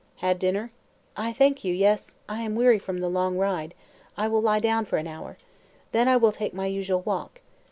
[0.15, 0.71] "Had dinner?"
[1.15, 2.17] "I thank you, yes.
[2.27, 3.75] I am weary from the long ride.
[4.17, 5.37] I will lie down for an hour.
[5.91, 7.39] Then I will take my usual walk.